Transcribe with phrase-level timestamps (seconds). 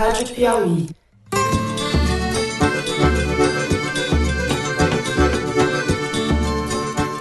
[0.00, 0.86] Rádio Piauí.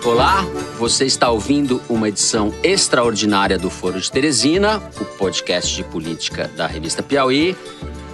[0.06, 0.46] Olá,
[0.78, 6.68] você está ouvindo uma edição extraordinária do Foro de Teresina, o podcast de política da
[6.68, 7.54] revista Piauí.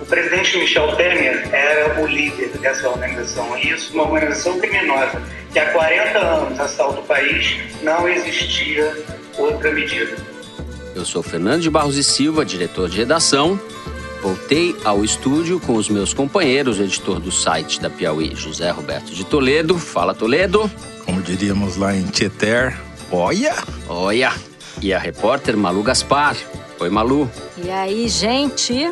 [0.01, 3.55] O presidente Michel Temer era o líder dessa organização.
[3.59, 5.21] Isso, uma organização criminosa
[5.53, 8.97] que há 40 anos assalta o país, não existia
[9.37, 10.17] outra medida.
[10.95, 13.61] Eu sou Fernando de Barros e Silva, diretor de redação.
[14.25, 19.13] Voltei ao estúdio com os meus companheiros, o editor do site da Piauí, José Roberto
[19.13, 19.77] de Toledo.
[19.77, 20.67] Fala, Toledo.
[21.05, 22.75] Como diríamos lá em Tieter,
[23.11, 23.53] olha!
[23.87, 24.33] Olha!
[24.81, 26.35] E a repórter Malu Gaspar.
[26.79, 27.29] Oi, Malu.
[27.55, 28.91] E aí, gente?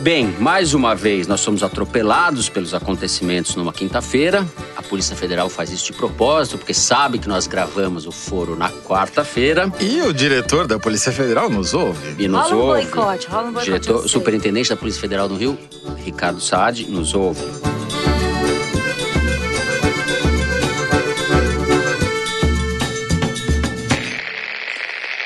[0.00, 4.46] Bem, mais uma vez nós somos atropelados pelos acontecimentos numa quinta-feira.
[4.76, 8.70] A Polícia Federal faz isso de propósito, porque sabe que nós gravamos o foro na
[8.70, 9.72] quarta-feira.
[9.80, 12.22] E o diretor da Polícia Federal nos ouve.
[12.22, 12.82] E nos rola um ouve.
[12.82, 13.64] boicote, rola um boicote.
[13.64, 15.58] Diretor, superintendente da Polícia Federal do Rio,
[16.04, 17.42] Ricardo Saad, nos ouve.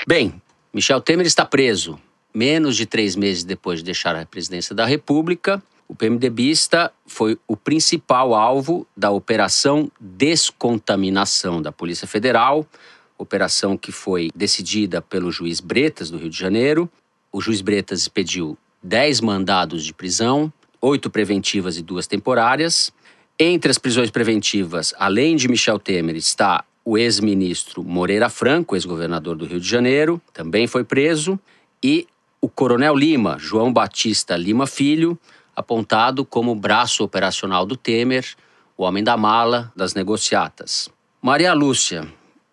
[0.07, 0.41] Bem,
[0.73, 1.99] Michel Temer está preso.
[2.33, 7.57] Menos de três meses depois de deixar a presidência da República, o PMDBista foi o
[7.57, 12.65] principal alvo da Operação Descontaminação da Polícia Federal,
[13.19, 16.89] operação que foi decidida pelo juiz Bretas, do Rio de Janeiro.
[17.33, 22.93] O juiz Bretas expediu 10 mandados de prisão, oito preventivas e duas temporárias.
[23.37, 29.45] Entre as prisões preventivas, além de Michel Temer, está o ex-ministro Moreira Franco, ex-governador do
[29.45, 31.39] Rio de Janeiro, também foi preso,
[31.83, 32.07] e
[32.41, 35.19] o coronel Lima, João Batista Lima Filho,
[35.55, 38.25] apontado como braço operacional do Temer,
[38.77, 40.89] o homem da mala das negociatas.
[41.21, 42.09] Maria Lúcia,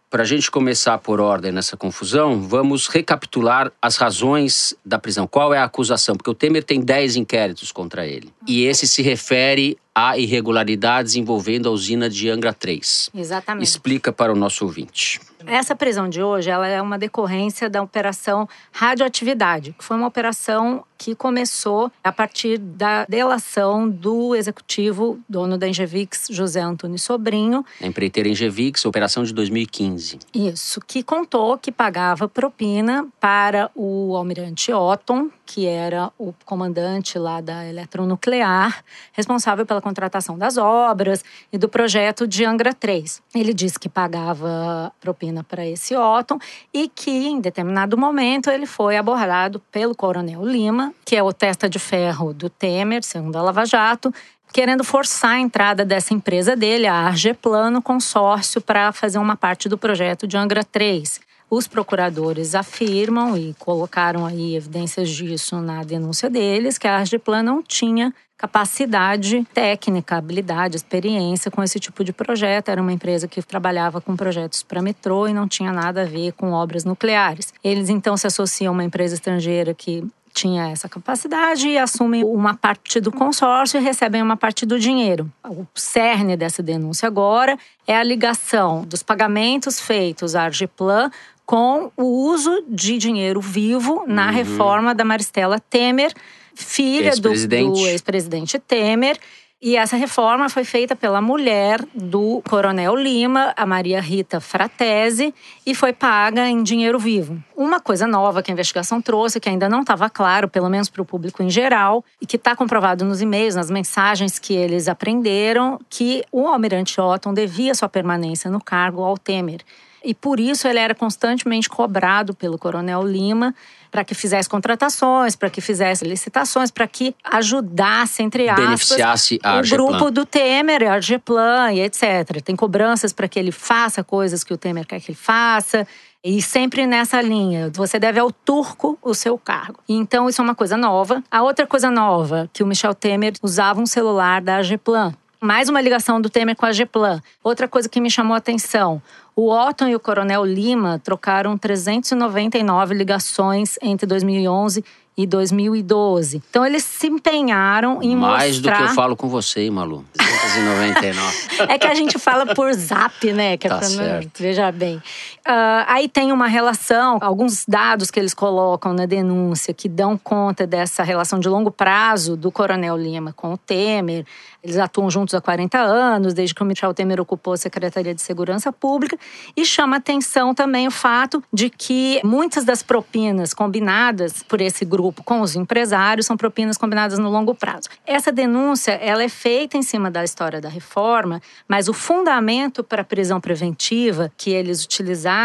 [0.10, 5.26] para a gente começar por ordem nessa confusão, vamos recapitular as razões da prisão.
[5.26, 6.18] Qual é a acusação?
[6.18, 8.34] Porque o Temer tem 10 inquéritos contra ele.
[8.46, 13.10] E esse se refere a irregularidades envolvendo a usina de Angra 3.
[13.16, 13.64] Exatamente.
[13.64, 15.20] Explica para o nosso ouvinte.
[15.44, 20.84] Essa prisão de hoje ela é uma decorrência da operação Radioatividade, que foi uma operação
[20.98, 27.88] que começou a partir da delação do executivo, dono da Engevix, José Antônio Sobrinho, A
[27.88, 30.20] empreiteira Engevix, operação de 2015.
[30.34, 37.40] Isso, que contou que pagava propina para o almirante Otton, que era o comandante lá
[37.40, 43.22] da eletronuclear, responsável pela contratação das obras e do projeto de Angra 3.
[43.34, 46.38] Ele disse que pagava propina para esse Otton
[46.74, 51.70] e que, em determinado momento, ele foi abordado pelo coronel Lima, que é o testa
[51.70, 54.14] de ferro do Temer, segundo a Lava Jato,
[54.52, 59.70] querendo forçar a entrada dessa empresa dele, a Argeplan, no consórcio para fazer uma parte
[59.70, 61.27] do projeto de Angra 3.
[61.50, 67.64] Os procuradores afirmam e colocaram aí evidências disso na denúncia deles, que a Argeplan não
[67.64, 72.70] tinha capacidade técnica, habilidade, experiência com esse tipo de projeto.
[72.70, 76.34] Era uma empresa que trabalhava com projetos para metrô e não tinha nada a ver
[76.34, 77.54] com obras nucleares.
[77.64, 82.54] Eles então se associam a uma empresa estrangeira que tinha essa capacidade e assumem uma
[82.54, 85.32] parte do consórcio e recebem uma parte do dinheiro.
[85.44, 87.58] O cerne dessa denúncia agora
[87.88, 91.10] é a ligação dos pagamentos feitos à Argeplan
[91.48, 96.14] com o uso de dinheiro vivo na reforma da Maristela Temer,
[96.54, 97.80] filha do, Ex-presidente.
[97.80, 99.18] do ex-presidente Temer.
[99.60, 105.34] E essa reforma foi feita pela mulher do Coronel Lima, a Maria Rita Fratese,
[105.66, 107.42] e foi paga em dinheiro vivo.
[107.56, 111.02] Uma coisa nova que a investigação trouxe, que ainda não estava claro, pelo menos para
[111.02, 115.80] o público em geral, e que está comprovado nos e-mails, nas mensagens que eles aprenderam,
[115.90, 119.62] que o almirante Otton devia sua permanência no cargo ao Temer.
[120.04, 123.54] E por isso ele era constantemente cobrado pelo Coronel Lima
[123.92, 129.56] para que fizesse contratações, para que fizesse licitações, para que ajudasse, entre aspas, Beneficiasse a
[129.56, 129.88] o Argeplan.
[129.88, 132.42] grupo do Temer, a Argeplan e etc.
[132.44, 135.88] Tem cobranças para que ele faça coisas que o Temer quer que ele faça.
[136.24, 139.80] E sempre nessa linha, você deve ao turco o seu cargo.
[139.88, 141.24] Então, isso é uma coisa nova.
[141.32, 145.14] A outra coisa nova, que o Michel Temer usava um celular da Ageplan.
[145.40, 147.22] Mais uma ligação do Temer com a Ageplan.
[147.44, 149.02] Outra coisa que me chamou a atenção,
[149.40, 154.84] o Otton e o Coronel Lima trocaram 399 ligações entre 2011
[155.16, 156.42] e 2012.
[156.50, 158.78] Então, eles se empenharam em Mais mostrar…
[158.78, 160.04] do que eu falo com você, hein, Malu?
[160.20, 161.48] 1999.
[161.74, 163.58] É que a gente fala por zap, né?
[163.58, 164.40] Que é Tá pra não- certo.
[164.40, 165.02] Veja bem.
[165.50, 170.68] Ah, aí tem uma relação, alguns dados que eles colocam na denúncia que dão conta
[170.68, 174.26] dessa relação de longo prazo do Coronel Lima com o Temer.
[174.62, 178.22] Eles atuam juntos há 40 anos, desde que o Michel Temer ocupou a Secretaria de
[178.22, 179.18] Segurança Pública.
[179.56, 185.24] E chama atenção também o fato de que muitas das propinas combinadas por esse grupo
[185.24, 187.88] com os empresários são propinas combinadas no longo prazo.
[188.06, 193.04] Essa denúncia ela é feita em cima da história da reforma, mas o fundamento para
[193.04, 195.37] a prisão preventiva que eles utilizaram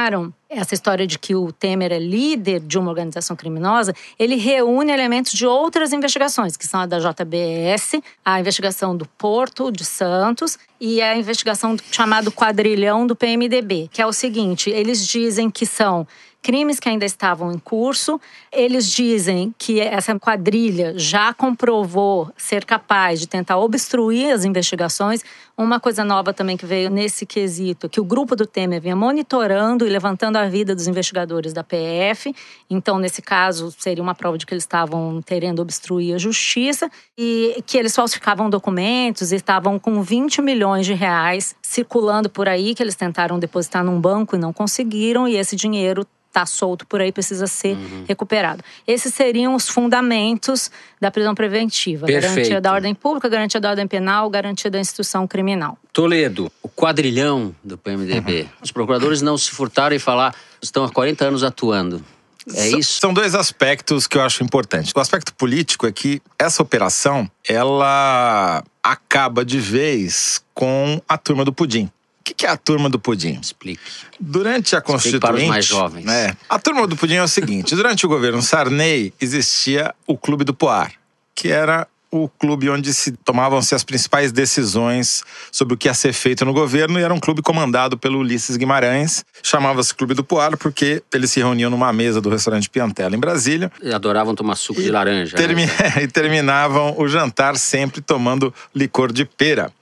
[0.48, 5.32] essa história de que o Temer é líder de uma organização criminosa, ele reúne elementos
[5.32, 11.00] de outras investigações, que são a da JBS, a investigação do Porto de Santos e
[11.00, 16.06] a investigação do chamado quadrilhão do PMDB, que é o seguinte, eles dizem que são
[16.42, 18.20] crimes que ainda estavam em curso.
[18.50, 25.22] Eles dizem que essa quadrilha já comprovou ser capaz de tentar obstruir as investigações.
[25.56, 29.86] Uma coisa nova também que veio nesse quesito, que o grupo do Temer vinha monitorando
[29.86, 32.34] e levantando a vida dos investigadores da PF.
[32.68, 37.62] Então, nesse caso, seria uma prova de que eles estavam querendo obstruir a justiça e
[37.66, 42.82] que eles falsificavam documentos e estavam com 20 milhões de reais circulando por aí, que
[42.82, 47.12] eles tentaram depositar num banco e não conseguiram, e esse dinheiro está solto por aí,
[47.12, 47.76] precisa ser
[48.08, 48.64] recuperado.
[48.86, 50.70] Esses seriam os fundamentos
[51.00, 52.34] da prisão preventiva: Perfeito.
[52.34, 55.76] garantia da ordem pública, garantia da ordem penal, garantia da instituição criminal.
[55.92, 58.48] Toledo, o quadrilhão do PMDB.
[58.62, 62.02] Os procuradores não se furtaram em falar, estão há 40 anos atuando.
[62.48, 63.00] É São- isso?
[63.00, 64.90] São dois aspectos que eu acho importantes.
[64.96, 71.52] O aspecto político é que essa operação, ela acaba de vez com a turma do
[71.52, 71.88] pudim.
[72.32, 73.38] O que que é a turma do pudim?
[73.40, 73.80] Explique.
[74.18, 75.20] Durante a Explique Constituinte.
[75.20, 76.04] para os mais jovens.
[76.04, 80.42] né, a turma do pudim é o seguinte: durante o governo Sarney existia o Clube
[80.42, 80.92] do Poar,
[81.34, 86.12] que era o clube onde se tomavam-se as principais decisões sobre o que ia ser
[86.12, 89.24] feito no governo, e era um clube comandado pelo Ulisses Guimarães.
[89.42, 93.70] Chamava-se Clube do Poar porque eles se reuniam numa mesa do restaurante Piantela, em Brasília,
[93.94, 95.36] Adoravam tomar suco de laranja.
[95.36, 95.42] né?
[95.46, 95.68] Termi-
[96.02, 99.72] e terminavam o jantar sempre tomando licor de pera.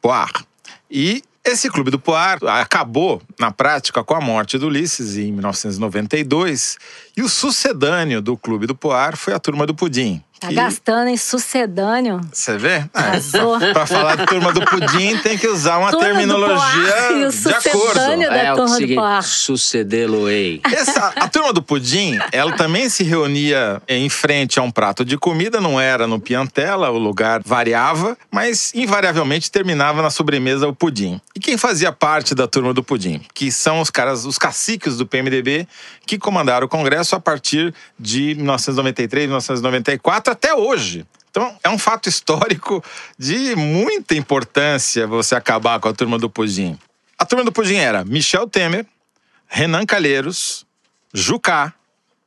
[0.00, 0.30] Poar.
[0.90, 6.78] E esse clube do Poar acabou, na prática, com a morte do Ulisses em 1992.
[7.16, 10.22] E o sucedâneo do clube do Poar foi a turma do Pudim.
[10.40, 12.20] Tá que- gastando em sucedâneo.
[12.32, 12.84] Você vê?
[12.92, 13.60] Arrasou.
[13.72, 16.56] Para falar de turma do pudim, tem que usar uma Turma do terminologia
[16.92, 17.78] Poar e o de acordo.
[17.92, 19.22] sucedâneo da É o turma do seguinte, Poar.
[19.22, 20.60] sucedê-lo-ei.
[20.64, 25.16] Essa, a turma do pudim, ela também se reunia em frente a um prato de
[25.16, 31.20] comida, não era no Piantela, o lugar variava, mas invariavelmente terminava na sobremesa o pudim.
[31.36, 33.20] E quem fazia parte da turma do pudim?
[33.32, 35.68] Que são os caras, os caciques do PMDB,
[36.04, 41.06] que comandaram o Congresso a partir de 1993, 1994 até hoje.
[41.30, 42.84] Então, é um fato histórico
[43.18, 46.78] de muita importância você acabar com a turma do pudim.
[47.18, 48.86] A turma do pudim era Michel Temer,
[49.48, 50.66] Renan Calheiros,
[51.12, 51.72] Jucá,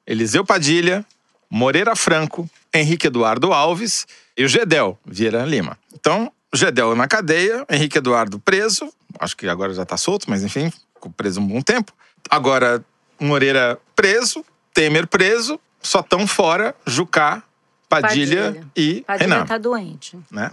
[0.07, 1.05] Eliseu Padilha,
[1.49, 4.07] Moreira Franco, Henrique Eduardo Alves
[4.37, 5.77] e o Gedel Vieira Lima.
[5.93, 10.43] Então, o Gedel na cadeia, Henrique Eduardo preso, acho que agora já está solto, mas
[10.43, 11.93] enfim, ficou preso um bom tempo.
[12.29, 12.83] Agora,
[13.19, 14.43] Moreira preso,
[14.75, 17.41] Temer preso, só estão fora Jucá,
[17.87, 18.67] Padilha, Padilha.
[18.75, 19.45] e Padilha Renan.
[19.45, 20.19] tá doente.
[20.29, 20.51] Né?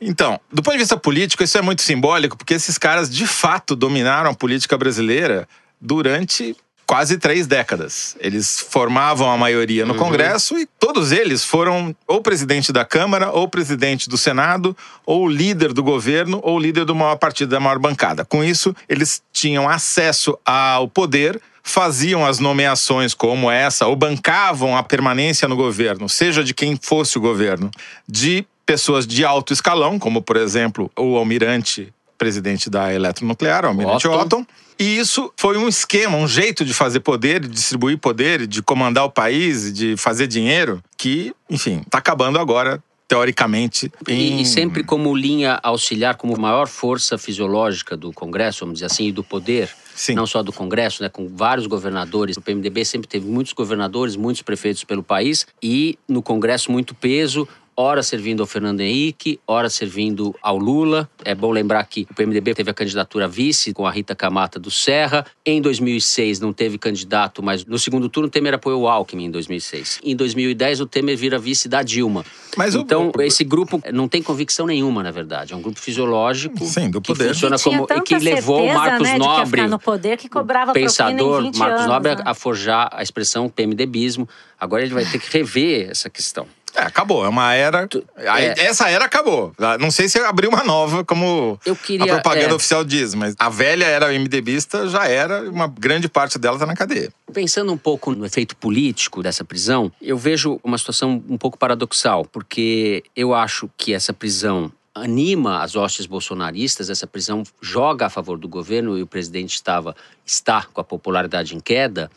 [0.00, 3.74] Então, do ponto de vista político, isso é muito simbólico, porque esses caras de fato
[3.74, 5.48] dominaram a política brasileira
[5.80, 6.56] durante
[6.86, 8.16] quase três décadas.
[8.20, 13.48] Eles formavam a maioria no Congresso e todos eles foram ou presidente da Câmara, ou
[13.48, 14.76] presidente do Senado,
[15.06, 18.24] ou líder do governo, ou líder do maior partido, da maior bancada.
[18.24, 24.82] Com isso, eles tinham acesso ao poder faziam as nomeações como essa, ou bancavam a
[24.82, 27.70] permanência no governo, seja de quem fosse o governo,
[28.08, 34.06] de pessoas de alto escalão, como, por exemplo, o almirante presidente da Eletronuclear, o almirante
[34.06, 34.20] Otton.
[34.20, 34.46] Otton.
[34.78, 39.04] E isso foi um esquema, um jeito de fazer poder, de distribuir poder, de comandar
[39.04, 43.92] o país, de fazer dinheiro, que, enfim, está acabando agora, teoricamente.
[44.08, 48.86] E, em- e sempre como linha auxiliar, como maior força fisiológica do Congresso, vamos dizer
[48.86, 50.14] assim, e do poder, Sim.
[50.14, 52.36] não só do Congresso, né, com vários governadores.
[52.36, 57.46] O PMDB sempre teve muitos governadores, muitos prefeitos pelo país e no Congresso muito peso.
[57.74, 61.08] Ora servindo ao Fernando Henrique, ora servindo ao Lula.
[61.24, 64.70] É bom lembrar que o PMDB teve a candidatura vice com a Rita Camata do
[64.70, 65.24] Serra.
[65.44, 69.30] Em 2006 não teve candidato, mas no segundo turno o Temer apoiou o Alckmin em
[69.30, 70.00] 2006.
[70.04, 72.26] Em 2010 o Temer vira vice da Dilma.
[72.58, 75.54] Mas então o- esse grupo não tem convicção nenhuma, na verdade.
[75.54, 77.28] É um grupo fisiológico Sim, do que poder.
[77.28, 80.72] funciona Tinha como e que levou certeza, Marcos né, que Nobre, no poder que cobrava
[80.72, 82.22] o propina em pensador 20 Marcos anos, Nobre, né?
[82.22, 84.28] a forjar a expressão PMDBismo.
[84.60, 86.46] Agora ele vai ter que rever essa questão.
[86.74, 87.24] É, acabou.
[87.24, 87.88] É uma era.
[88.16, 88.66] É.
[88.66, 89.52] Essa era acabou.
[89.78, 92.54] Não sei se abriu uma nova, como Eu queria, a propaganda é.
[92.54, 96.74] oficial diz, mas a velha era MDBista, já era, uma grande parte dela tá na
[96.74, 97.12] cadeia.
[97.32, 102.24] Pensando um pouco no efeito político dessa prisão, eu vejo uma situação um pouco paradoxal,
[102.24, 108.38] porque eu acho que essa prisão anima as hostes bolsonaristas, essa prisão joga a favor
[108.38, 112.10] do governo e o presidente estava está com a popularidade em queda.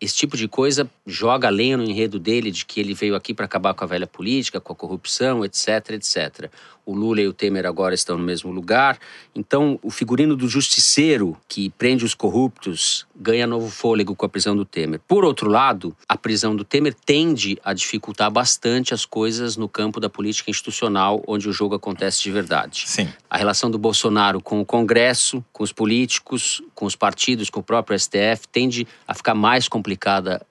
[0.00, 3.46] Esse tipo de coisa joga lenha no enredo dele de que ele veio aqui para
[3.46, 6.50] acabar com a velha política, com a corrupção, etc, etc.
[6.86, 8.98] O Lula e o Temer agora estão no mesmo lugar.
[9.34, 14.56] Então, o figurino do justiceiro que prende os corruptos ganha novo fôlego com a prisão
[14.56, 15.00] do Temer.
[15.06, 20.00] Por outro lado, a prisão do Temer tende a dificultar bastante as coisas no campo
[20.00, 22.84] da política institucional, onde o jogo acontece de verdade.
[22.86, 23.08] Sim.
[23.28, 27.62] A relação do Bolsonaro com o Congresso, com os políticos, com os partidos, com o
[27.62, 29.87] próprio STF, tende a ficar mais complicada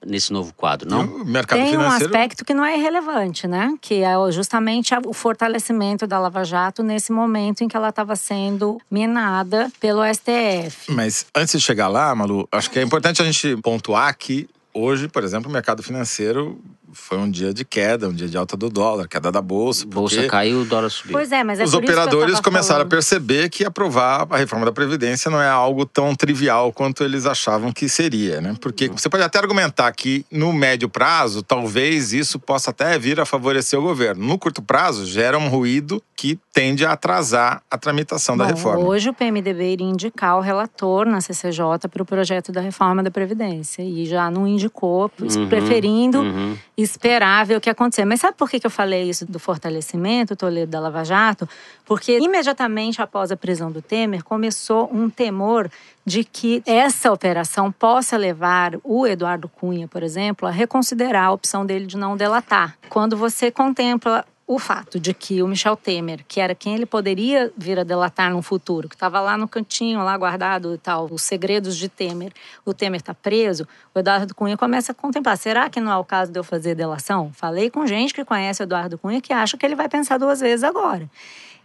[0.04, 1.04] nesse novo quadro, não?
[1.04, 2.06] O mercado Tem um financeiro.
[2.06, 3.74] aspecto que não é irrelevante, né?
[3.80, 8.80] Que é justamente o fortalecimento da Lava Jato nesse momento em que ela estava sendo
[8.90, 10.92] minada pelo STF.
[10.92, 15.08] Mas antes de chegar lá, Malu, acho que é importante a gente pontuar que hoje,
[15.08, 16.60] por exemplo, o mercado financeiro
[16.92, 19.86] foi um dia de queda, um dia de alta do dólar, queda da bolsa.
[19.86, 21.12] Bolsa caiu, o dólar subiu.
[21.12, 22.90] Pois é, mas é Os por isso que eu operadores começaram a falando.
[22.90, 27.72] perceber que aprovar a reforma da Previdência não é algo tão trivial quanto eles achavam
[27.72, 28.54] que seria, né?
[28.60, 33.24] Porque você pode até argumentar que no médio prazo, talvez isso possa até vir a
[33.26, 34.26] favorecer o governo.
[34.26, 38.84] No curto prazo, gera um ruído que tende a atrasar a tramitação da Bom, reforma.
[38.84, 43.10] Hoje o PMDB iria indicar o relator na CCJ para o projeto da reforma da
[43.10, 43.82] Previdência.
[43.82, 46.56] E já não indicou, Uhum, preferindo uhum.
[47.56, 48.04] O que acontecer.
[48.04, 51.48] Mas sabe por que eu falei isso do fortalecimento, Toledo, da Lava Jato?
[51.84, 55.70] Porque imediatamente após a prisão do Temer, começou um temor
[56.04, 61.66] de que essa operação possa levar o Eduardo Cunha, por exemplo, a reconsiderar a opção
[61.66, 62.76] dele de não delatar.
[62.88, 67.52] Quando você contempla o fato de que o Michel Temer, que era quem ele poderia
[67.54, 71.20] vir a delatar no futuro, que estava lá no cantinho, lá guardado e tal, os
[71.20, 72.32] segredos de Temer,
[72.64, 76.04] o Temer está preso, o Eduardo Cunha começa a contemplar: será que não é o
[76.04, 77.30] caso de eu fazer delação?
[77.34, 80.40] Falei com gente que conhece o Eduardo Cunha que acha que ele vai pensar duas
[80.40, 81.10] vezes agora.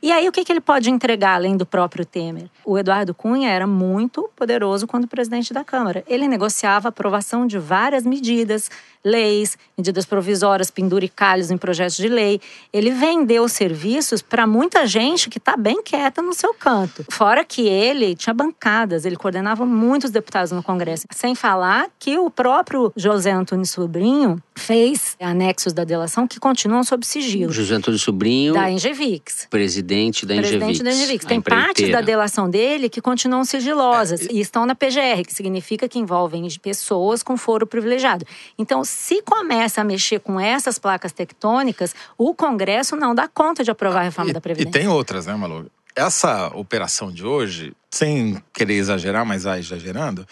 [0.03, 2.49] E aí, o que, que ele pode entregar além do próprio Temer?
[2.65, 6.03] O Eduardo Cunha era muito poderoso quando presidente da Câmara.
[6.05, 8.69] Ele negociava a aprovação de várias medidas,
[9.03, 12.39] leis, medidas provisórias, penduricalhos em projetos de lei.
[12.71, 17.05] Ele vendeu serviços para muita gente que está bem quieta no seu canto.
[17.09, 21.05] Fora que ele tinha bancadas, ele coordenava muitos deputados no Congresso.
[21.11, 27.05] Sem falar que o próprio José Antônio Sobrinho fez anexos da delação que continuam sob
[27.05, 27.51] sigilo.
[27.51, 29.47] José Antônio Sobrinho, Da Engevix.
[29.49, 30.83] presidente da Presidente Engevix.
[30.83, 31.25] da Engevix.
[31.25, 35.87] Tem partes da delação dele que continuam sigilosas É, e estão na PGR, que significa
[35.89, 38.25] que envolvem pessoas com foro privilegiado.
[38.57, 43.71] Então, se começa a mexer com essas placas tectônicas, o Congresso não dá conta de
[43.71, 44.79] aprovar a reforma E, da e Previdência.
[44.79, 45.69] tem outras, né, Malu?
[45.95, 50.25] Essa operação de hoje, sem querer exagerar, mas vai exagerando,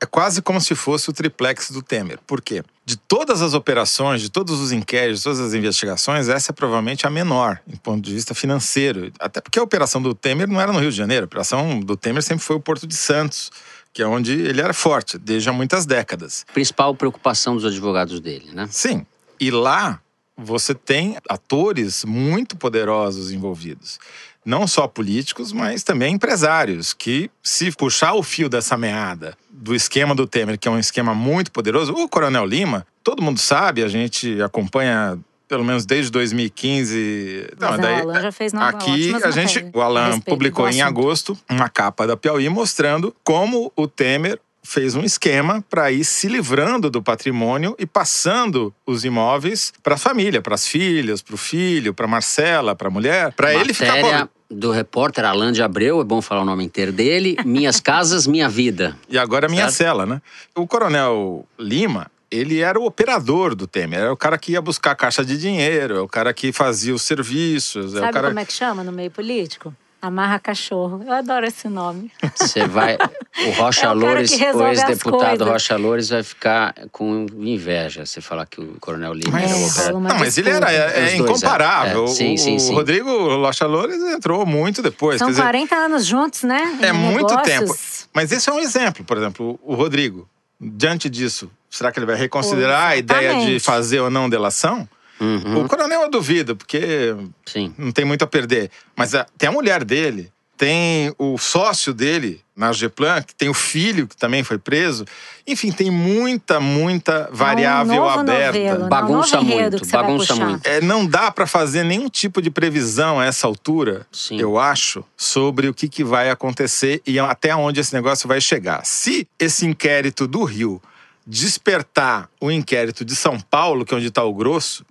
[0.00, 2.18] é quase como se fosse o triplex do Temer.
[2.26, 2.62] Por quê?
[2.84, 7.06] De todas as operações, de todos os inquéritos, de todas as investigações, essa é provavelmente
[7.06, 9.10] a menor, em ponto de vista financeiro.
[9.18, 11.24] Até porque a operação do Temer não era no Rio de Janeiro.
[11.24, 13.50] A operação do Temer sempre foi o Porto de Santos,
[13.96, 16.44] que é onde ele era forte, desde há muitas décadas.
[16.52, 18.68] Principal preocupação dos advogados dele, né?
[18.70, 19.06] Sim.
[19.40, 19.98] E lá
[20.36, 23.98] você tem atores muito poderosos envolvidos.
[24.44, 30.14] Não só políticos, mas também empresários, que, se puxar o fio dessa meada do esquema
[30.14, 33.88] do Temer, que é um esquema muito poderoso, o Coronel Lima, todo mundo sabe, a
[33.88, 37.46] gente acompanha pelo menos desde 2015.
[37.58, 41.36] Mas o Alan já fez nova- aqui a gente, o Alan respeito publicou em agosto
[41.48, 46.90] uma capa da Piauí mostrando como o Temer fez um esquema para ir se livrando
[46.90, 51.94] do patrimônio e passando os imóveis para a família, para as filhas, para o filho,
[51.94, 54.30] para Marcela, para a mulher, para ele ficar Matéria pobre.
[54.50, 57.36] do repórter Alain de Abreu, é bom falar o nome inteiro dele.
[57.44, 58.96] Minhas Casas, Minha Vida.
[59.08, 59.76] E agora a minha Certo.
[59.76, 60.20] cela, né?
[60.56, 64.92] O coronel Lima, ele era o operador do Temer, era o cara que ia buscar
[64.92, 68.28] a caixa de dinheiro, é o cara que fazia os serviços, é o Sabe cara
[68.28, 69.74] como é que chama no meio político?
[70.02, 71.02] Amarra cachorro.
[71.04, 72.12] Eu adoro esse nome.
[72.36, 72.96] Você vai.
[72.96, 75.44] O Rocha É Loures, o ex-deputado.
[75.46, 79.62] Rocha Loures, vai ficar com inveja se falar que o Coronel Lima Mas- era o
[79.62, 80.00] É, operador.
[80.02, 82.02] Não, mas ele era é, é dois, incomparável.
[82.02, 82.04] é.
[82.04, 82.74] É, sim, o, sim, o sim.
[82.74, 85.18] Rodrigo Locha Loures entrou muito depois.
[85.18, 86.78] São quer dizer, 40 anos juntos, né?
[86.82, 87.42] É Em muito negócios.
[87.58, 88.10] tempo.
[88.14, 90.28] Mas esse é um exemplo, por exemplo, o Rodrigo.
[90.60, 94.88] Diante disso, será que ele vai reconsiderar a ideia de fazer ou não delação?
[95.18, 97.14] Uhum, O coronel eu duvido, porque
[97.46, 97.72] sim.
[97.78, 98.70] não tem muito a perder.
[98.94, 103.54] Mas a- tem a mulher dele, tem o sócio dele na Geplan, que tem o
[103.54, 105.04] filho que também foi preso.
[105.46, 108.58] Enfim, tem muita, muita variável é um aberta.
[108.58, 108.88] Novelo, né?
[108.88, 110.46] Bagunça um muito, que você vai bagunça puxar.
[110.48, 110.66] muito.
[110.66, 114.38] É, não dá para fazer nenhum tipo de previsão a essa altura, Sim.
[114.40, 118.84] eu acho, sobre o que, que vai acontecer e até onde esse negócio vai chegar.
[118.84, 120.80] Se esse inquérito do Rio
[121.26, 124.84] despertar o inquérito de São Paulo, que é onde está o grosso,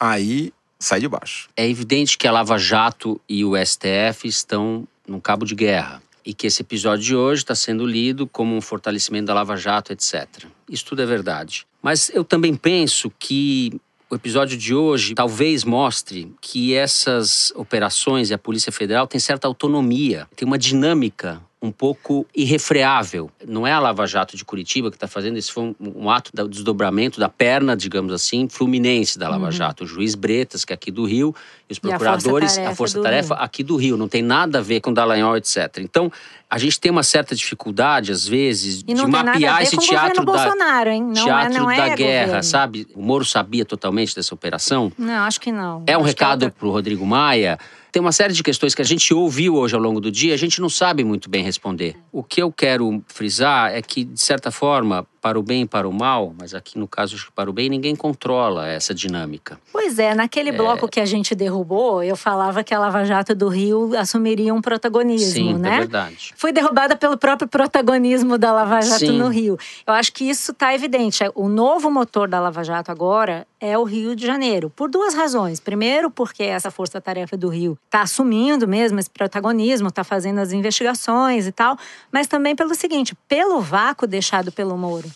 [0.00, 1.48] aí sai de baixo.
[1.56, 6.02] É evidente que a Lava Jato e o STF estão num cabo de guerra.
[6.26, 9.92] E que esse episódio de hoje está sendo lido como um fortalecimento da Lava Jato,
[9.92, 10.46] etc.
[10.70, 11.66] Isso tudo é verdade.
[11.82, 18.34] Mas eu também penso que o episódio de hoje talvez mostre que essas operações e
[18.34, 23.30] a Polícia Federal têm certa autonomia, tem uma dinâmica um pouco irrefreável.
[23.46, 26.30] Não é a Lava Jato de Curitiba que está fazendo, esse foi um, um ato
[26.34, 29.84] do desdobramento da perna, digamos assim, fluminense da Lava Jato.
[29.84, 31.34] O juiz Bretas, que é aqui do Rio,
[31.68, 31.90] e os Uhum.
[31.90, 33.96] E a procuradores, Força-Tarefa a Força aqui do Rio.
[33.96, 35.78] Não tem nada a ver com Dallagnol, etc.
[35.78, 36.12] Então,
[36.50, 41.02] a gente tem uma certa dificuldade, às vezes, de mapear esse teatro da, Bolsonaro, hein?
[41.02, 42.42] Não teatro é, não é da guerra, governo.
[42.44, 42.86] sabe?
[42.94, 44.92] O Moro sabia totalmente dessa operação.
[44.98, 45.82] Não, acho que não.
[45.86, 47.58] É um Acho que recado outra- para o Rodrigo Maia.
[47.94, 50.36] Tem uma série de questões que a gente ouviu hoje ao longo do dia, a
[50.36, 51.94] gente não sabe muito bem responder.
[52.10, 55.88] O que eu quero frisar é que, de certa forma, para o bem e para
[55.88, 59.58] o mal, mas aqui no caso acho que para o bem, ninguém controla essa dinâmica.
[59.72, 63.48] Pois é, naquele bloco que a gente derrubou, eu falava que a Lava Jato do
[63.48, 65.76] Rio assumiria um protagonismo, Sim, né?
[65.76, 66.34] é verdade.
[66.36, 69.16] Foi derrubada pelo próprio protagonismo da Lava Jato Sim.
[69.16, 69.56] no Rio.
[69.86, 71.24] Eu acho que isso está evidente.
[71.34, 75.58] O novo motor da Lava Jato agora é o Rio de Janeiro, por duas razões.
[75.58, 81.46] Primeiro, porque essa força-tarefa do Rio está assumindo mesmo esse protagonismo, está fazendo as investigações
[81.46, 81.78] e tal,
[82.12, 85.13] mas também pelo seguinte: pelo vácuo deixado pelo Moro.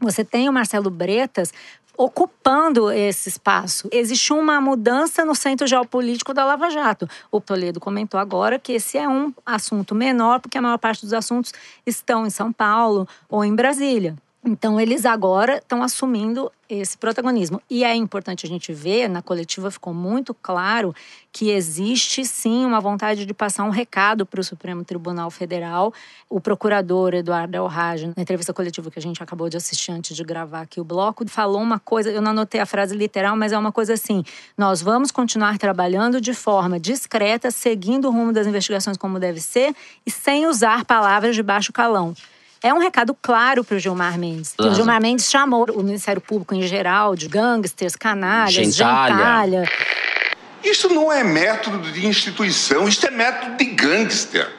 [0.00, 1.52] Você tem o Marcelo Bretas
[1.96, 3.88] ocupando esse espaço.
[3.90, 7.08] Existe uma mudança no centro geopolítico da Lava Jato.
[7.30, 11.14] O Toledo comentou agora que esse é um assunto menor, porque a maior parte dos
[11.14, 11.52] assuntos
[11.86, 14.14] estão em São Paulo ou em Brasília.
[14.46, 17.60] Então, eles agora estão assumindo esse protagonismo.
[17.68, 20.94] E é importante a gente ver, na coletiva ficou muito claro
[21.32, 25.92] que existe sim uma vontade de passar um recado para o Supremo Tribunal Federal.
[26.30, 30.22] O procurador Eduardo Elrage, na entrevista coletiva que a gente acabou de assistir antes de
[30.22, 33.58] gravar aqui o bloco, falou uma coisa, eu não anotei a frase literal, mas é
[33.58, 34.22] uma coisa assim:
[34.56, 39.74] nós vamos continuar trabalhando de forma discreta, seguindo o rumo das investigações como deve ser
[40.06, 42.14] e sem usar palavras de baixo calão.
[42.66, 44.54] É um recado claro para o Gilmar Mendes.
[44.58, 44.74] que O.
[44.74, 49.14] Gilmar Mendes chamou o Ministério Público em geral de gangsters, canalhas, Gentalha.
[49.14, 49.70] gentalha.
[50.64, 54.50] Isso não é método de instituição, isso é método de gangster.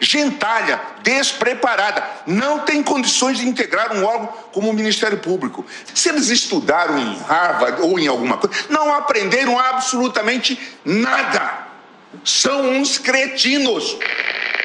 [0.00, 5.66] Gentalha, despreparada, não tem condições de integrar um órgão como o Ministério Público.
[5.92, 11.66] Se eles estudaram em Harvard ou em alguma coisa, não aprenderam absolutamente nada.
[12.22, 13.98] São uns cretinos.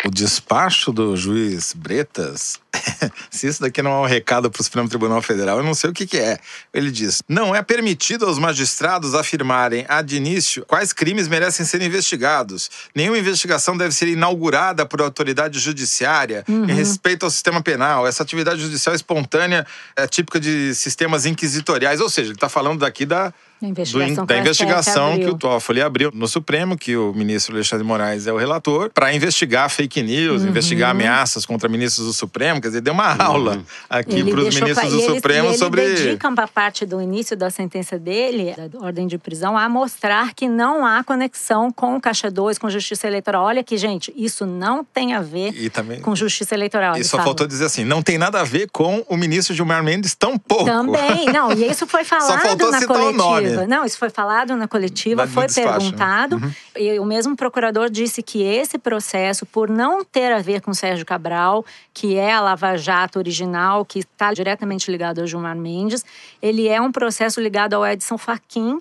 [0.03, 2.59] O despacho do juiz Bretas,
[3.29, 5.89] se isso daqui não é um recado para o Supremo Tribunal Federal, eu não sei
[5.89, 6.39] o que, que é.
[6.73, 11.81] Ele diz: não é permitido aos magistrados afirmarem, a de início, quais crimes merecem ser
[11.81, 12.69] investigados.
[12.95, 18.07] Nenhuma investigação deve ser inaugurada por autoridade judiciária em respeito ao sistema penal.
[18.07, 21.99] Essa atividade judicial espontânea é típica de sistemas inquisitoriais.
[21.99, 23.33] Ou seja, ele está falando daqui da.
[23.61, 25.37] Da do investigação da que o investigação que o.
[25.37, 30.01] Toffoli abriu no Supremo, que o ministro Alexandre Moraes é o relator, para investigar fake
[30.01, 31.01] news, investigar Uhum.
[31.01, 32.60] ameaças contra ministros do Supremo.
[32.61, 35.49] Quer dizer, deu uma aula aqui Ele para os ministros cla- do e ele- Supremo
[35.49, 35.81] ele sobre.
[35.81, 40.47] dedica uma parte do início da sentença dele, da ordem de prisão, a mostrar que
[40.47, 43.43] não há conexão com o Caixa 2, com justiça eleitoral.
[43.45, 45.99] Olha aqui, gente, isso não tem a ver E também.
[46.01, 46.95] com justiça eleitoral.
[46.97, 47.23] E só fala.
[47.25, 50.65] faltou dizer assim: não tem nada a ver com o ministro Gilmar Mendes, tão pouco.
[50.65, 53.51] Também, não, e isso foi falado faltou na citar o coletiva.
[53.57, 53.67] nome.
[53.67, 55.67] Não, isso foi falado na coletiva, foi despacho.
[55.69, 55.91] Uhum.
[55.91, 56.41] perguntado.
[56.77, 61.05] E o mesmo procurador disse que esse processo, por não ter a ver com Sérgio
[61.05, 66.03] Cabral, que é a Lava Jato original, que está diretamente ligado ao Gilmar Mendes,
[66.41, 68.79] ele é um processo ligado ao Edson Fachin,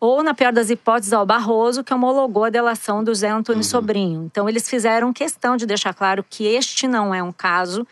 [0.00, 4.24] ou, na pior das hipóteses, ao Barroso, que homologou a delação do Zé Antônio Sobrinho.
[4.30, 7.84] Então, eles fizeram questão de deixar claro que este não é um caso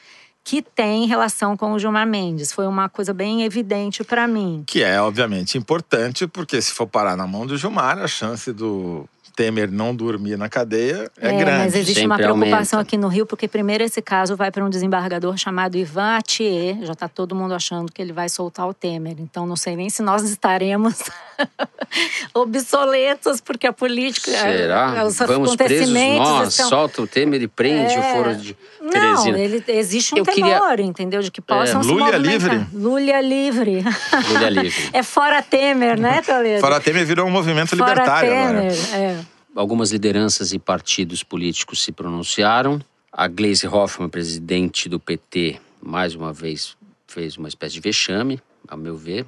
[0.45, 2.53] que tem relação com o Gilmar Mendes.
[2.53, 4.63] Foi uma coisa bem evidente para mim.
[4.65, 9.09] Que é, obviamente, importante, porque se for parar na mão do Gilmar, a chance do
[9.37, 11.59] Temer não dormir na cadeia é, grande.
[11.65, 12.81] Mas existe Sempre uma preocupação aumenta.
[12.81, 16.79] aqui no Rio, porque primeiro esse caso vai para um desembargador chamado Ivan Atier.
[16.83, 19.17] Já está todo mundo achando que ele vai soltar o Temer.
[19.21, 21.03] Então não sei nem se nós estaremos
[22.35, 24.31] obsoletos, porque a política.
[24.31, 25.05] Será?
[25.07, 27.99] os Vamos presos acontecimentos nós, estão- solta o Temer e prende É.
[27.99, 29.39] o foro de Não, Teresina.
[29.39, 31.21] ele, existe um Eu temor, queria- entendeu?
[31.21, 32.33] De que possam se Lula movimentar.
[32.33, 32.67] livre.
[32.73, 33.85] Lula livre.
[34.31, 34.91] Lula livre.
[34.93, 36.61] é fora Temer, né, Toledo?
[36.61, 38.59] Fora Temer virou um movimento Fora libertário agora.
[38.71, 39.19] Temer, é.
[39.57, 42.81] Algumas lideranças e partidos políticos se pronunciaram.
[43.11, 48.77] A Gleisi Hoffmann, presidente do PT, mais uma vez fez uma espécie de vexame, a
[48.77, 49.25] meu ver.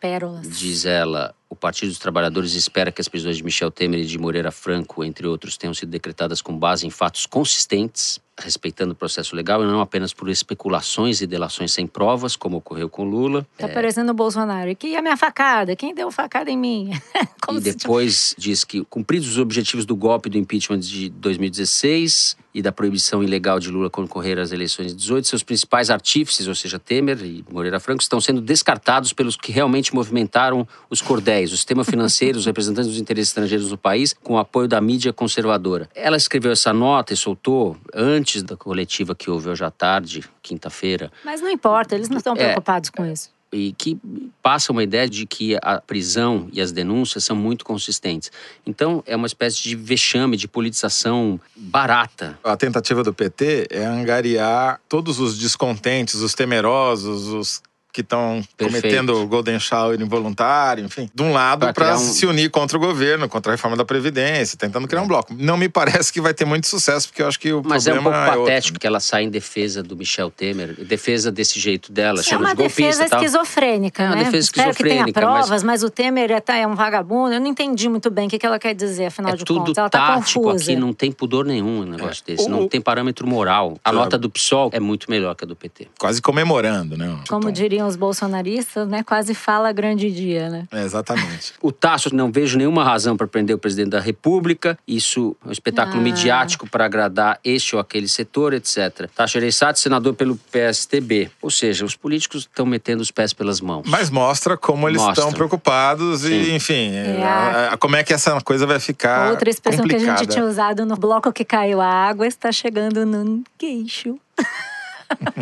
[0.00, 0.58] Pérolas.
[0.58, 4.18] Diz ela, o Partido dos Trabalhadores espera que as prisões de Michel Temer e de
[4.18, 9.34] Moreira Franco, entre outros, tenham sido decretadas com base em fatos consistentes, respeitando o processo
[9.34, 13.46] legal e não apenas por especulações e delações sem provas, como ocorreu com Lula.
[13.56, 14.70] Tá parecendo o Bolsonaro.
[14.70, 15.76] E que a minha facada?
[15.76, 16.90] Quem deu facada em mim?
[17.50, 22.70] E depois diz que, cumpridos os objetivos do golpe do impeachment de 2016 e da
[22.70, 27.18] proibição ilegal de Lula concorrer às eleições de 18, seus principais artífices, ou seja, Temer
[27.24, 32.38] e Moreira Franco, estão sendo descartados pelos que realmente movimentaram os cordéis, o sistema financeiro,
[32.38, 35.88] os representantes dos interesses estrangeiros no país, com o apoio da mídia conservadora.
[35.94, 41.10] Ela escreveu essa nota e soltou antes da coletiva que houve hoje à tarde, quinta-feira,
[41.24, 42.36] Mas não importa, eles não estão É.
[42.36, 43.30] preocupados com isso.
[43.54, 43.98] e que
[44.42, 48.32] passa uma ideia de que a prisão e as denúncias são muito consistentes.
[48.64, 52.38] Então, é uma espécie de vexame, de politização barata.
[52.42, 59.26] A tentativa do PT é angariar todos os descontentes, os temerosos, os que estão cometendo
[59.26, 63.52] golden shower involuntário, enfim, de um lado para um- se unir contra o governo, contra
[63.52, 65.34] a reforma da Previdência, tentando criar um bloco.
[65.38, 67.90] Não me parece que vai ter muito sucesso, porque eu acho que o Mas é
[67.92, 68.44] um problema pouco outro.
[68.54, 72.22] patético que ela sai em defesa do Michel Temer, em defesa desse jeito dela, É
[72.22, 73.20] chama uma de golpista defesa tal.
[73.22, 74.24] esquizofrênica, É uma né?
[74.24, 75.82] defesa Espero que tenha esquizofrênica, mas- provas, mas...
[75.82, 77.34] o Temer é, tá- é um vagabundo.
[77.34, 79.76] Eu não entendi muito bem o que, ela quer dizer, afinal É de tudo contas.
[79.78, 80.70] Ela tá tático confusa.
[80.72, 83.76] aqui, não tem pudor nenhum um negócio desse, O- não tem parâmetro moral.
[83.84, 83.98] A Claro.
[84.04, 85.88] nota do PSOL é muito melhor que a do PT.
[85.98, 87.06] Quase comemorando, né?
[87.28, 87.52] Como Então,
[87.82, 89.02] diriam os bolsonaristas, né?
[89.02, 90.64] Quase fala grande dia, né?
[90.70, 91.52] é, exatamente.
[91.62, 94.78] O Tasso, não vejo nenhuma razão para prender o presidente da República.
[94.86, 96.02] Isso é um espetáculo Ah.
[96.02, 99.08] midiático para agradar este ou aquele setor, etc.
[99.14, 101.30] Tasso Gereissati, senador pelo PSTB.
[101.40, 103.84] Ou seja, os políticos estão metendo os pés pelas mãos.
[103.88, 105.24] Mas mostra como eles Mostra.
[105.24, 106.32] estão preocupados Sim.
[106.32, 107.22] e, enfim, É.
[107.22, 110.18] a- a- como é que essa coisa vai ficar Outra expressão que a complicada.
[110.18, 114.18] gente tinha usado no bloco que caiu a água está chegando no queixo.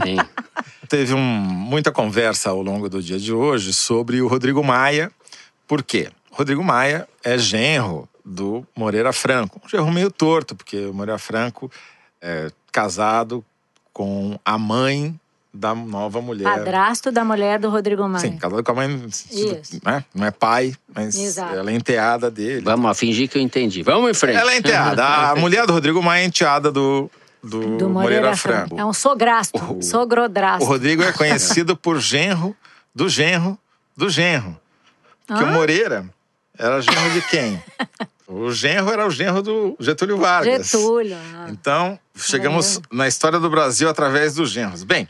[0.02, 0.16] Tem.
[0.88, 5.10] Teve um- muita conversa ao longo do dia de hoje sobre o Rodrigo Maia.
[5.66, 6.10] Por quê?
[6.32, 9.60] Rodrigo Maia é genro do Moreira Franco.
[9.64, 11.70] Um genro meio torto, porque o Moreira Franco
[12.20, 13.44] é casado
[13.92, 15.18] com a mãe
[15.52, 16.44] da nova mulher.
[16.44, 18.20] Padrasto da mulher do Rodrigo Maia.
[18.30, 19.80] Sim, casado com a mãe, Isso.
[19.84, 20.04] né?
[20.14, 21.54] não é pai, mas Exato.
[21.56, 22.60] ela é enteada dele.
[22.62, 23.82] Vamos fingir que eu entendi.
[23.82, 24.36] Vamos em frente.
[24.38, 25.04] Ela é enteada.
[25.04, 27.10] A mulher do Rodrigo Maia é enteada do,
[27.42, 28.78] do, do Moreira, Franco.
[28.78, 30.64] É um sograsto, O- sogrodrasto.
[30.64, 32.56] O Rodrigo é conhecido por genro
[32.94, 33.58] do genro
[33.96, 34.58] do genro.
[35.26, 35.52] Porque o Hã?
[35.52, 36.04] Moreira
[36.58, 37.62] era genro de quem?
[38.32, 40.70] O genro era o genro do Getúlio Vargas.
[40.70, 41.16] Getúlio.
[41.34, 41.48] ah.
[41.50, 44.84] Então, chegamos na história do Brasil através dos genros.
[44.84, 45.08] Bem,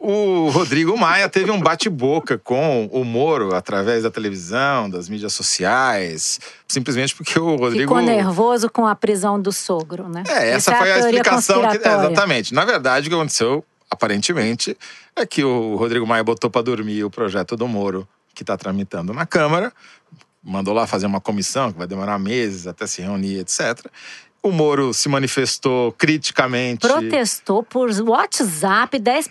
[0.00, 6.40] o Rodrigo Maia teve um bate-boca com o Moro através da televisão, das mídias sociais,
[6.66, 7.94] simplesmente porque o Rodrigo.
[7.94, 10.22] Ficou nervoso com a prisão do sogro, né?
[10.26, 11.60] É, essa é foi a teoria explicação.
[11.68, 12.54] Que, é, exatamente.
[12.54, 14.74] Na verdade, o que aconteceu, aparentemente,
[15.14, 19.12] é que o Rodrigo Maia botou para dormir o projeto do Moro, que está tramitando
[19.12, 19.72] na Câmara,
[20.44, 23.86] mandou lá fazer uma comissão, que vai demorar meses até se reunir, etc.
[24.42, 26.80] O Moro se manifestou criticamente.
[26.80, 29.30] Protestou por WhatsApp, 10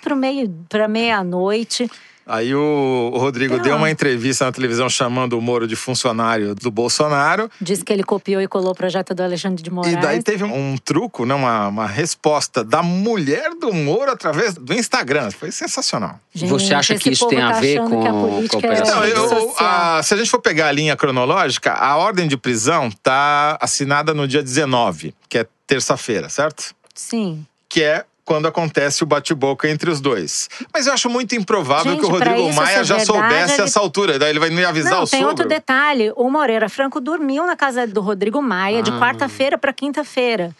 [0.67, 1.89] para meia-noite.
[2.25, 6.71] Aí o, Rodrigo Então- deu uma entrevista na televisão chamando o Moro de funcionário do
[6.71, 7.49] Bolsonaro.
[7.59, 9.93] Disse que ele copiou e colou o projeto do Alexandre de Moraes.
[9.93, 14.73] E daí teve um, truco, né, uma, uma resposta da mulher do Moro através do
[14.73, 15.31] Instagram.
[15.31, 16.19] Foi sensacional.
[16.33, 18.29] Gente, Você acha que isso tem a tá ver achando com- que a com a
[18.29, 19.03] política operação?
[19.03, 22.27] é Não, Rede eu- a- se a gente for pegar a linha cronológica, a ordem
[22.27, 26.73] de prisão tá assinada no dia 19, que é terça-feira, certo?
[26.95, 27.45] Sim.
[27.67, 30.49] Que é quando acontece o bate-boca entre os dois.
[30.73, 33.63] Mas eu acho muito improvável Gente, que o Rodrigo isso Maia já verdade, soubesse ele-
[33.63, 34.17] essa altura.
[34.19, 35.29] Daí ele vai me avisar Não, o tem sogro.
[35.29, 36.11] outro detalhe.
[36.15, 38.99] O Moreira Franco dormiu na casa do Rodrigo Maia de Ah.
[38.99, 40.55] quarta-feira para quinta-feira.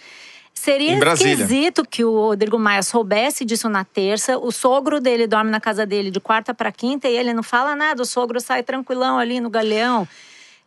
[0.54, 1.34] Seria Em Brasília.
[1.34, 4.38] esquisito que o Rodrigo Maia soubesse disso na terça.
[4.38, 7.76] O sogro dele dorme na casa dele de quarta para quinta e ele não fala
[7.76, 8.02] nada.
[8.04, 10.08] O sogro sai tranquilão ali no galeão.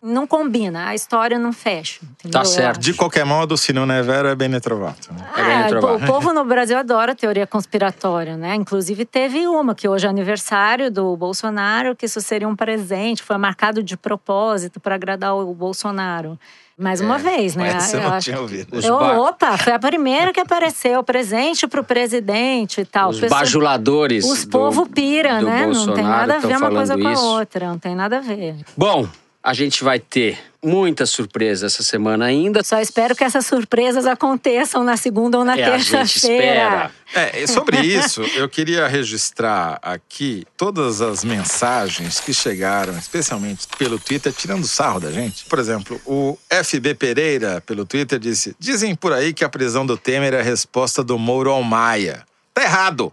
[0.02, 2.00] Não combina, a história não fecha.
[2.04, 2.38] entendeu?
[2.40, 2.78] Tá certo.
[2.80, 5.12] De qualquer modo, se não é vero, é bem trovato.
[5.12, 5.24] Né?
[5.36, 6.04] É bem retrovato.
[6.04, 8.54] o povo no Brasil adora teoria conspiratória, né?
[8.54, 13.36] Inclusive teve uma que hoje é aniversário do Bolsonaro, que isso seria um presente, foi
[13.38, 16.38] marcado de propósito para agradar o Bolsonaro.
[16.78, 17.68] Mais uma vez, né?
[17.68, 18.78] Essa eu não acho- tinha ouvido.
[18.78, 23.08] Eu- ba- Opa, foi a primeira que apareceu, presente pro presidente e tal.
[23.10, 24.24] Os Pessoa- bajuladores.
[24.26, 25.64] Os do- povo pira, do né?
[25.66, 27.24] Não tem Bolsonaro nada a ver uma coisa falando com a isso.
[27.24, 28.56] outra, não tem nada a ver.
[28.76, 29.08] Bom,
[29.46, 32.64] A gente vai ter muita surpresa essa semana ainda.
[32.64, 36.44] Só espero que essas surpresas aconteçam na segunda ou na É, a gente terça-feira.
[36.44, 36.90] espera.
[37.14, 44.32] É, sobre isso, eu queria registrar aqui todas as mensagens que chegaram, especialmente pelo Twitter,
[44.32, 45.44] tirando sarro da gente.
[45.44, 49.96] Por exemplo, o FB Pereira, pelo Twitter, disse: Dizem por aí que a prisão do
[49.96, 52.26] Temer é a resposta do Moro ao Maia.
[52.52, 53.12] Tá errado!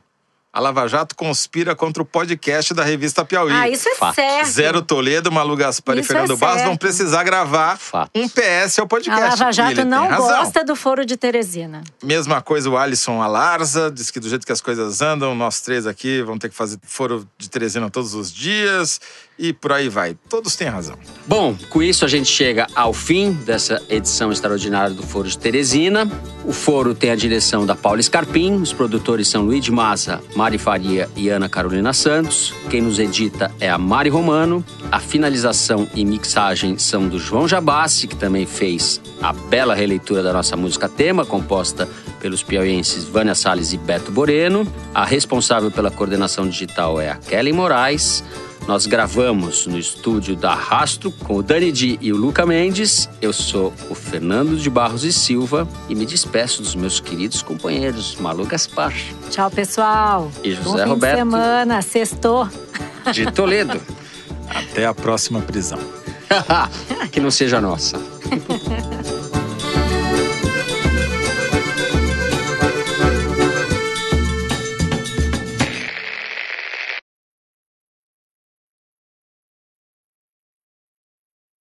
[0.53, 3.51] A Lava Jato conspira contra o podcast da revista Piauí.
[3.51, 4.13] Ah, isso é Fato.
[4.13, 4.45] certo.
[4.49, 8.11] Zero Toledo, Malu Gaspar e Isso Fernando é Barros vão precisar gravar Fato.
[8.13, 9.39] um PS ao A podcast.
[9.39, 11.81] Lava E Jato não gosta do foro de Teresina.
[12.03, 15.87] Mesma coisa o Alisson Alarza, diz que do jeito que as coisas andam, nós três
[15.87, 19.01] aqui vamos ter que fazer foro de Teresina todos os dias
[19.37, 20.15] e por aí vai.
[20.29, 20.97] Todos têm razão.
[21.27, 26.09] Bom, com isso a gente chega ao fim dessa edição extraordinária do Foro de Teresina.
[26.45, 30.57] O foro tem a direção da Paula Scarpim, os produtores são Luiz de Massa, Mari
[30.57, 32.53] Faria e Ana Carolina Santos.
[32.69, 34.63] Quem nos edita é a Mari Romano.
[34.91, 40.33] A finalização e mixagem são do João Jabassi, que também fez a bela releitura da
[40.33, 41.87] nossa música tema, composta
[42.23, 44.65] pelos piauienses Vânia Salles e Beto Boreno.
[44.95, 48.23] A responsável pela coordenação digital é a Kelly Moraes.
[48.65, 53.09] Nós gravamos no estúdio da Rastro com o Dani Di e o Luca Mendes.
[53.21, 58.15] Eu sou o Fernando de Barros e Silva e me despeço dos meus queridos companheiros
[58.15, 58.93] Malu Gaspar
[59.29, 60.31] Tchau, pessoal.
[60.41, 61.13] E José Bom fim Roberto.
[61.13, 62.47] de semana, sextou.
[63.11, 63.81] de Toledo.
[64.49, 65.79] Até a próxima prisão.
[67.11, 67.99] que não seja nossa.